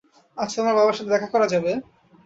[0.37, 1.71] আজ তোমার বাবার সাথে দেখা করা যাবে?